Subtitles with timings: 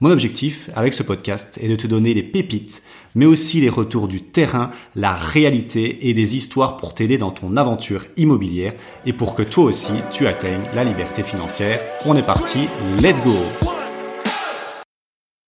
[0.00, 2.82] Mon objectif avec ce podcast est de te donner les pépites,
[3.14, 7.56] mais aussi les retours du terrain, la réalité et des histoires pour t'aider dans ton
[7.56, 8.74] aventure immobilière
[9.06, 11.80] et pour que toi aussi tu atteignes la liberté financière.
[12.06, 12.68] On est parti,
[13.00, 13.73] let's go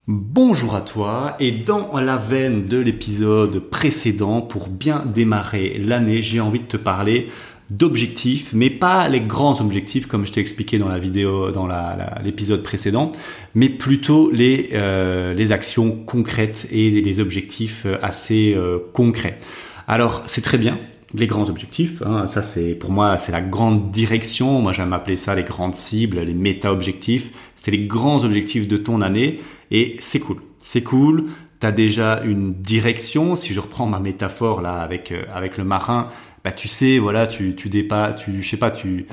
[0.08, 6.38] Bonjour à toi et dans la veine de l'épisode précédent, pour bien démarrer l'année, j'ai
[6.38, 7.26] envie de te parler
[7.70, 11.68] d'objectifs, mais pas les grands objectifs comme je t'ai expliqué dans la vidéo, dans
[12.22, 13.10] l'épisode précédent,
[13.56, 19.40] mais plutôt les, euh, les actions concrètes et les objectifs assez euh, concrets.
[19.88, 20.78] Alors c'est très bien,
[21.14, 25.16] les grands objectifs, hein, ça c'est pour moi c'est la grande direction, moi j'aime appeler
[25.16, 29.40] ça les grandes cibles, les méta-objectifs, c'est les grands objectifs de ton année
[29.70, 31.26] et c'est cool, c'est cool,
[31.60, 36.08] tu as déjà une direction, si je reprends ma métaphore là avec, avec le marin,
[36.46, 39.06] bah, tu sais, voilà, tu, tu dépas, tu, je sais pas, tu,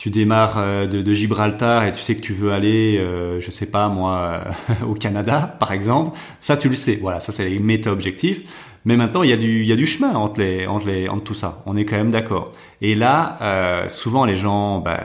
[0.00, 3.50] tu démarres euh, de, de, Gibraltar et tu sais que tu veux aller, euh, je
[3.50, 6.18] sais pas moi, euh, au Canada par exemple.
[6.40, 6.98] Ça, tu le sais.
[7.00, 8.42] Voilà, ça c'est les méta-objectifs.
[8.84, 11.08] Mais maintenant, il y a du, il y a du chemin entre les, entre les,
[11.08, 11.62] entre tout ça.
[11.66, 12.52] On est quand même d'accord.
[12.80, 15.00] Et là, euh, souvent les gens bah,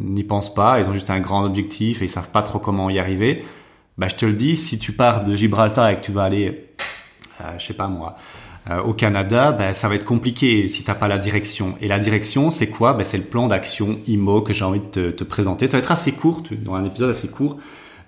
[0.00, 0.80] n'y pensent pas.
[0.80, 3.44] Ils ont juste un grand objectif et ils savent pas trop comment y arriver.
[3.98, 6.68] Bah, je te le dis, si tu pars de Gibraltar et que tu vas aller,
[7.40, 8.16] euh, je sais pas moi,
[8.70, 11.74] euh, au Canada, ben, ça va être compliqué si t'as pas la direction.
[11.82, 12.94] Et la direction, c'est quoi?
[12.94, 15.66] Ben, C'est le plan d'action IMO que j'ai envie de te, te, présenter.
[15.66, 17.58] Ça va être assez court, dans un épisode assez court,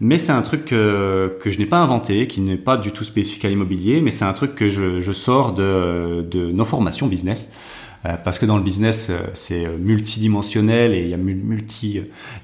[0.01, 3.45] mais c'est un truc que, je n'ai pas inventé, qui n'est pas du tout spécifique
[3.45, 7.51] à l'immobilier, mais c'est un truc que je, sors de, nos formations business
[8.05, 11.15] euh, parce que dans le business euh, c'est multidimensionnel et il y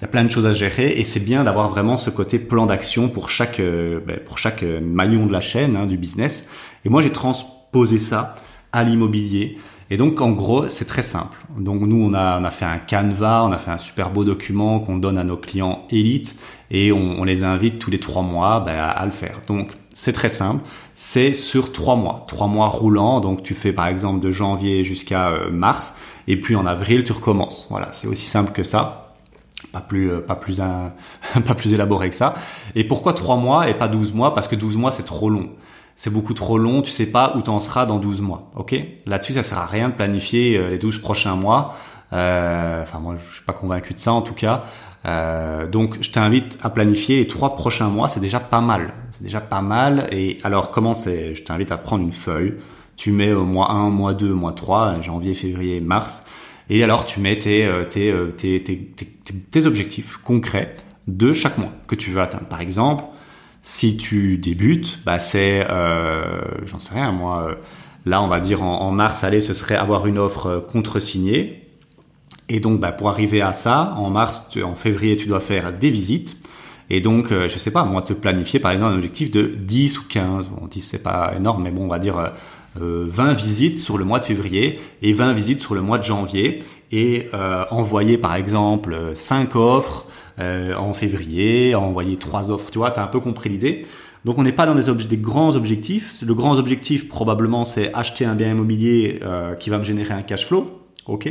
[0.02, 3.10] a plein de choses à gérer et c'est bien d'avoir vraiment ce côté plan d'action
[3.10, 6.48] pour chaque ben, pour chaque maillon de la chaîne hein, du business
[6.86, 7.34] et moi j'ai trans
[7.72, 8.36] poser ça
[8.70, 9.58] à l'immobilier.
[9.90, 11.36] Et donc, en gros, c'est très simple.
[11.58, 14.24] Donc, nous, on a, on a fait un canevas, on a fait un super beau
[14.24, 16.36] document qu'on donne à nos clients élites
[16.72, 19.40] et on, les invite tous les trois mois ben, à, le faire.
[19.46, 20.64] Donc, c'est très simple.
[20.96, 23.20] C'est sur trois mois, trois mois roulants.
[23.20, 25.94] Donc, tu fais par exemple de janvier jusqu'à euh, mars
[26.26, 27.66] et puis en avril, tu recommences.
[27.68, 29.14] Voilà, c'est aussi simple que ça.
[29.70, 30.92] Pas plus, euh, pas plus, un,
[31.46, 32.34] pas plus élaboré que ça.
[32.74, 34.34] Et pourquoi trois mois et pas 12 mois?
[34.34, 35.50] Parce que 12 mois, c'est trop long
[35.96, 38.50] c'est beaucoup trop long, tu sais pas où tu en seras dans 12 mois.
[38.56, 38.74] OK?
[39.06, 41.76] Là-dessus, ça sert à rien de planifier euh, les 12 prochains mois.
[42.12, 44.64] Euh, enfin, moi, je suis pas convaincu de ça en tout cas.
[45.04, 48.08] Euh, donc, je t'invite à planifier les trois prochains mois.
[48.08, 48.94] C'est déjà pas mal.
[49.10, 50.08] C'est déjà pas mal.
[50.12, 51.34] Et alors, comment c'est?
[51.34, 52.54] Je t'invite à prendre une feuille.
[52.96, 56.24] Tu mets au mois 1, mois 2, mois 3, janvier, février, mars.
[56.70, 59.06] Et alors, tu mets tes, tes, tes, tes,
[59.50, 60.76] tes objectifs concrets
[61.08, 62.46] de chaque mois que tu veux atteindre.
[62.46, 63.04] Par exemple,
[63.62, 67.54] si tu débutes, bah c'est, euh, j'en sais rien, moi, euh,
[68.06, 71.61] là on va dire en, mars, allez, ce serait avoir une offre euh, contre-signée.
[72.52, 75.90] Et donc, bah, pour arriver à ça, en mars, en février, tu dois faire des
[75.90, 76.36] visites.
[76.90, 80.02] Et donc, je sais pas, moi, te planifier par exemple un objectif de 10 ou
[80.08, 80.48] 15.
[80.48, 82.32] Bon, 10 c'est pas énorme, mais bon, on va dire
[82.76, 86.62] 20 visites sur le mois de février et 20 visites sur le mois de janvier.
[86.90, 87.28] Et
[87.70, 90.06] envoyer par exemple 5 offres
[90.38, 93.82] euh, en février, envoyer trois offres, tu vois, tu as un peu compris l'idée.
[94.24, 96.22] Donc on n'est pas dans des, des, grands objectifs.
[96.26, 100.22] Le grand objectif probablement c'est acheter un bien immobilier euh, qui va me générer un
[100.22, 101.30] cash flow, ok.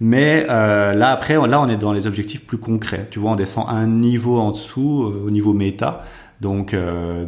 [0.00, 3.06] Mais euh, là après, là on est dans les objectifs plus concrets.
[3.10, 6.02] Tu vois, on descend un niveau en dessous, au niveau méta.
[6.40, 6.74] Donc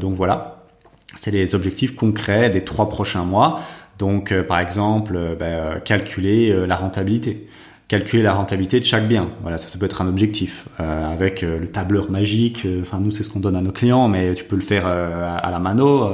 [0.01, 0.65] donc voilà,
[1.17, 3.61] c'est les objectifs concrets des trois prochains mois.
[3.99, 7.47] Donc par exemple, ben, calculer la rentabilité
[7.93, 9.29] calculer la rentabilité de chaque bien.
[9.43, 12.65] Voilà, ça, ça peut être un objectif euh, avec euh, le tableur magique.
[12.65, 14.87] Euh, enfin, nous, c'est ce qu'on donne à nos clients, mais tu peux le faire
[14.87, 16.09] à la mano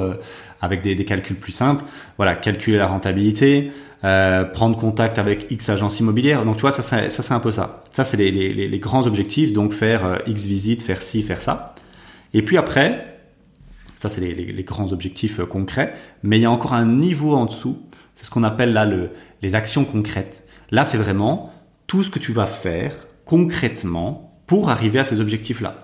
[0.59, 1.85] avec des, des, calculs plus simples.
[2.17, 3.71] Voilà, calculer la rentabilité,
[4.01, 6.45] prendre contact avec X agences immobilières.
[6.45, 7.81] Donc, tu vois, ça, ça, c'est un peu ça.
[7.91, 9.51] Ça, c'est les, les, les, grands objectifs.
[9.53, 11.75] Donc, faire X visites, faire ci, faire ça.
[12.33, 13.19] Et puis après,
[13.95, 15.93] ça, c'est les, les, grands objectifs concrets.
[16.23, 17.85] Mais il y a encore un niveau en dessous.
[18.15, 19.09] C'est ce qu'on appelle là le,
[19.41, 20.47] les actions concrètes.
[20.71, 21.51] Là, c'est vraiment
[21.87, 22.93] tout ce que tu vas faire
[23.25, 25.79] concrètement pour arriver à ces objectifs-là.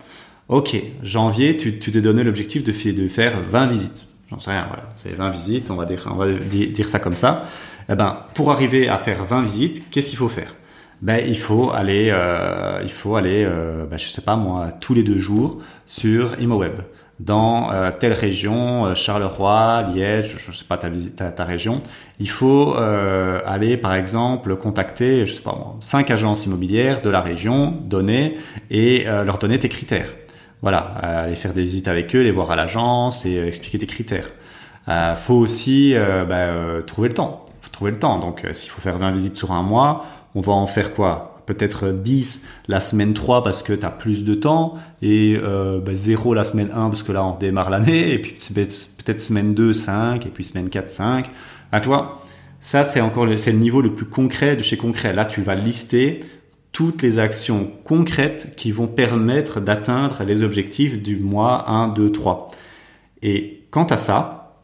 [0.47, 4.05] Ok, janvier, tu t'es donné l'objectif de, de, faire 20 visites.
[4.29, 4.89] J'en sais rien, voilà.
[4.95, 7.47] C'est 20 visites, on va dire, on va dire ça comme ça.
[7.87, 10.55] Eh ben, pour arriver à faire 20 visites, qu'est-ce qu'il faut faire?
[11.01, 14.93] Ben, il faut aller, euh, il faut aller, euh, ben, je sais pas moi, tous
[14.95, 16.81] les deux jours sur ImoWeb.
[17.19, 20.89] dans euh, telle région, euh, Charleroi, Liège, je sais pas ta,
[21.31, 21.81] ta, région,
[22.19, 27.21] il faut aller par exemple contacter, je sais pas moi, cinq agences immobilières de la
[27.21, 28.37] région, donner
[28.71, 30.13] et leur donner tes critères.
[30.61, 34.29] Voilà, aller faire des visites avec eux, les voir à l'agence et expliquer tes critères.
[35.17, 35.93] faut aussi
[36.27, 37.45] bah, trouver le temps.
[37.65, 38.19] Faut trouver le temps.
[38.19, 41.41] Donc s'il faut faire 20 visites sur un mois, on va en faire quoi?
[41.47, 45.95] Peut-être 10 la semaine 3 parce que tu as plus de temps et euh, bah,
[45.95, 49.73] 0 la semaine 1 parce que là on démarre l'année et puis peut-être semaine 2
[49.73, 51.29] 5 et puis semaine 4 5
[51.71, 52.21] ah, tu vois
[52.59, 55.53] ça c'est encore c'est le niveau le plus concret de chez concret là tu vas
[55.53, 56.21] lister
[56.71, 62.49] toutes les actions concrètes qui vont permettre d'atteindre les objectifs du mois 1 2 3
[63.21, 64.61] et quant à ça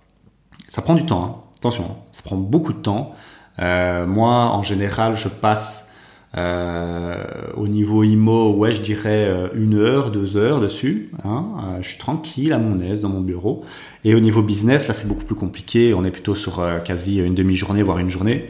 [0.67, 1.50] ça prend du temps hein.
[1.61, 1.95] Attention hein.
[2.11, 3.13] ça prend beaucoup de temps
[3.59, 5.91] euh, moi en général je passe
[6.37, 7.25] euh,
[7.55, 11.11] au niveau IMO, ouais, je dirais euh, une heure, deux heures dessus.
[11.25, 11.77] Hein.
[11.81, 13.65] Je suis tranquille, à mon aise dans mon bureau.
[14.05, 15.93] Et au niveau business, là, c'est beaucoup plus compliqué.
[15.93, 18.49] On est plutôt sur quasi une demi-journée, voire une journée.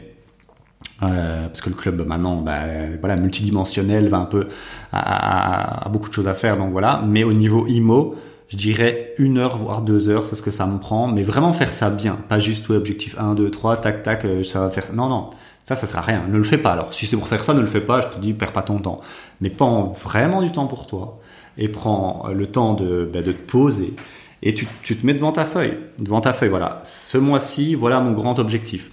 [1.00, 2.62] Parce que le club maintenant, bah,
[3.00, 4.46] voilà, multidimensionnel, va un peu
[4.92, 7.02] à, beaucoup de choses à faire, donc voilà.
[7.04, 8.14] Mais au niveau IMO,
[8.52, 11.06] je dirais une heure voire deux heures, c'est ce que ça me prend.
[11.06, 14.60] Mais vraiment faire ça bien, pas juste ouais, objectif 1, 2, 3, tac, tac, ça
[14.60, 14.92] va faire.
[14.92, 15.30] Non, non,
[15.64, 16.24] ça, ça sert à rien.
[16.28, 16.72] Ne le fais pas.
[16.72, 18.02] Alors, si c'est pour faire ça, ne le fais pas.
[18.02, 19.00] Je te dis, perds pas ton temps.
[19.40, 21.18] Mais prends vraiment du temps pour toi
[21.56, 23.94] et prends euh, le temps de, bah, de te poser
[24.42, 25.78] et tu, tu, te mets devant ta feuille.
[25.98, 26.80] Devant ta feuille, voilà.
[26.84, 28.90] Ce mois-ci, voilà mon grand objectif.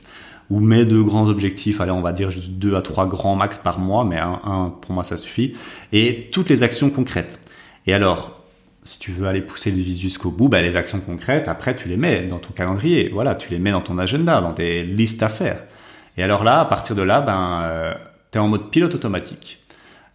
[0.50, 1.81] Ou mes deux grands objectifs.
[1.81, 4.94] Allez, on va dire juste deux à trois grands max par mois, mais un pour
[4.94, 5.56] moi, ça suffit.
[5.91, 7.41] Et toutes les actions concrètes.
[7.88, 8.38] Et alors,
[8.84, 11.90] si tu veux aller pousser le vis jusqu'au bout, bah, les actions concrètes, après, tu
[11.90, 13.10] les mets dans ton calendrier.
[13.14, 15.64] Voilà, tu les mets dans ton agenda, dans tes listes à faire.
[16.18, 17.94] Et alors là, à partir de là, ben, euh,
[18.31, 19.60] tu es en mode pilote automatique.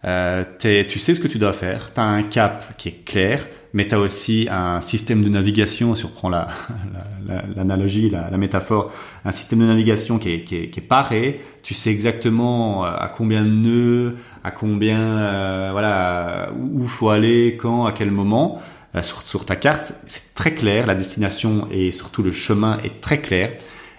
[0.05, 3.47] Euh, tu sais ce que tu dois faire, tu as un cap qui est clair,
[3.75, 8.89] mais tu as aussi un système de navigation, si on reprend l'analogie, la, métaphore,
[9.25, 12.89] un système de navigation qui est, qui est, qui est paré, tu sais exactement euh,
[12.97, 18.61] à combien de nœuds, à combien, euh, voilà, où faut aller, quand, à quel moment.
[18.95, 23.19] Euh, sur, ta carte, c'est très clair, la destination et surtout le chemin est très
[23.19, 23.57] clair.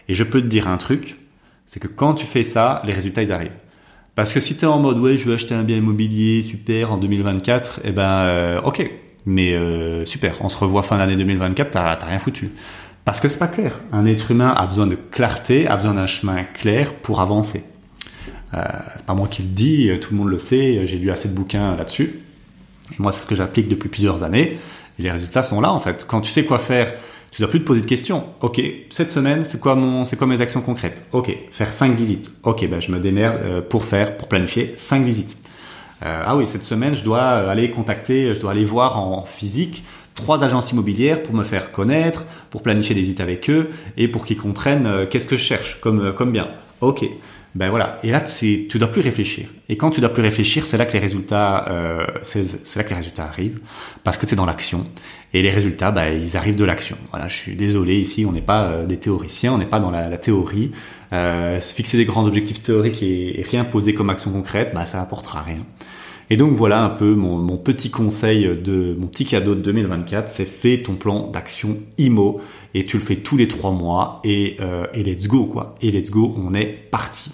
[0.09, 1.19] Et je peux te dire un truc,
[1.67, 3.53] c'est que quand tu fais ça, les résultats ils arrivent.
[4.15, 6.93] Parce que si tu es en mode ouais, je veux acheter un bien immobilier, super,
[6.93, 8.91] en 2024, eh ben ok,
[9.27, 12.51] mais euh, super, on se revoit fin d'année 2024, t'as rien foutu.
[13.05, 13.81] Parce que c'est pas clair.
[13.93, 17.65] Un être humain a besoin de clarté, a besoin d'un chemin clair pour avancer.
[18.55, 18.63] Euh,
[18.97, 21.35] c'est pas moi qui le dis, tout le monde le sait, j'ai lu assez de
[21.35, 22.21] bouquins là-dessus.
[22.99, 24.59] Moi, c'est ce que j'applique depuis plusieurs années.
[24.99, 26.07] Et les résultats sont là en fait.
[26.09, 26.95] Quand tu sais quoi faire
[27.37, 28.25] tu dois plus te poser de questions.
[28.41, 29.77] Ok, cette semaine, c'est quoi
[30.07, 31.05] c'est quoi mes actions concrètes?
[31.13, 32.33] Ok, faire cinq visites.
[32.45, 35.37] Ok, ben je me démerde euh, pour faire, pour planifier cinq visites.
[36.05, 39.85] Euh, ah oui, cette semaine, je dois aller contacter, je dois aller voir en physique
[40.15, 44.25] trois agences immobilières pour me faire connaître, pour planifier des visites avec eux et pour
[44.25, 46.49] qu'ils comprennent euh, qu'est-ce que je cherche comme comme bien.
[46.81, 47.07] Ok.
[47.57, 47.99] Ben voilà.
[48.03, 49.49] Et là, tu dois plus réfléchir.
[49.71, 52.91] Et quand tu dois plus réfléchir, c'est là que les résultats, euh, c'est là que
[52.91, 53.61] les résultats arrivent,
[54.05, 54.87] parce que tu es dans l'action.
[55.37, 56.97] Et les résultats, ben, ils arrivent de l'action.
[57.11, 57.29] Voilà.
[57.29, 60.17] Je suis désolé ici, on n'est pas euh, des théoriciens, on n'est pas dans la,
[60.17, 60.73] théorie.
[61.13, 65.43] Euh, fixer des grands objectifs théoriques et, rien poser comme action concrète, bah ça apportera
[65.43, 65.59] rien.
[66.31, 70.47] Et donc voilà un peu mon, petit conseil de mon petit cadeau de 2024, c'est
[70.47, 72.41] fais ton plan d'action IMO
[72.73, 75.55] et tu le fais tous les trois mois et, euh, et let's go.
[75.83, 77.31] Et let's go, on est parti.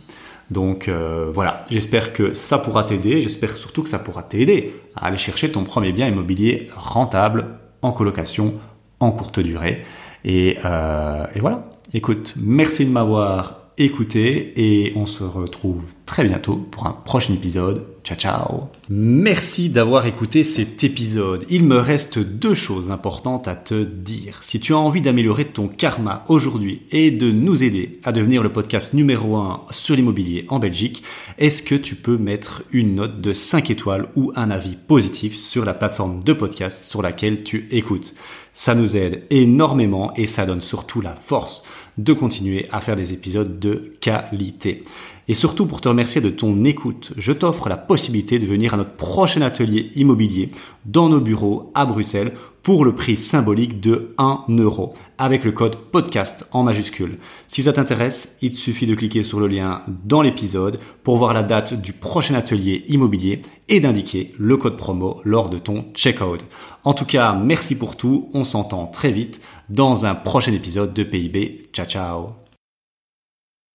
[0.51, 0.91] Donc
[1.33, 5.53] voilà, j'espère que ça pourra t'aider, j'espère surtout que ça pourra t'aider à aller chercher
[5.53, 8.55] ton premier bien immobilier rentable en colocation
[9.01, 9.83] en courte durée.
[10.25, 16.57] Et, euh, et voilà, écoute, merci de m'avoir écouté et on se retrouve très bientôt
[16.57, 17.87] pour un prochain épisode.
[18.05, 21.47] Ciao ciao Merci d'avoir écouté cet épisode.
[21.49, 24.43] Il me reste deux choses importantes à te dire.
[24.43, 28.53] Si tu as envie d'améliorer ton karma aujourd'hui et de nous aider à devenir le
[28.53, 31.03] podcast numéro 1 sur l'immobilier en Belgique,
[31.39, 35.65] est-ce que tu peux mettre une note de 5 étoiles ou un avis positif sur
[35.65, 38.15] la plateforme de podcast sur laquelle tu écoutes?
[38.55, 41.63] Ça nous aide énormément et ça donne surtout la force
[41.99, 44.83] de continuer à faire des épisodes de qualité.
[45.29, 48.77] Et surtout pour te remercier de ton écoute, je t'offre la possibilité de venir à
[48.77, 50.51] notre prochain atelier immobilier
[50.85, 55.77] dans nos bureaux à Bruxelles pour le prix symbolique de 1 euro avec le code
[55.77, 57.19] podcast en majuscule.
[57.47, 61.33] Si ça t'intéresse, il te suffit de cliquer sur le lien dans l'épisode pour voir
[61.33, 66.45] la date du prochain atelier immobilier et d'indiquer le code promo lors de ton checkout.
[66.85, 71.05] En tout cas, merci pour tout, on s'entend très vite dans un prochain épisode de
[71.05, 71.69] PIB.
[71.73, 72.42] Ciao ciao